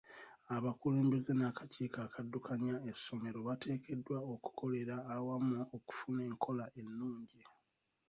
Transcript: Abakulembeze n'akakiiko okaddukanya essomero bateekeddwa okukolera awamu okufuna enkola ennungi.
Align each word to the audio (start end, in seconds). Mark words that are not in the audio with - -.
Abakulembeze 0.55 1.31
n'akakiiko 1.35 1.97
okaddukanya 2.07 2.75
essomero 2.91 3.37
bateekeddwa 3.47 4.17
okukolera 4.33 4.95
awamu 5.15 5.57
okufuna 5.77 6.21
enkola 6.29 6.65
ennungi. 6.79 7.41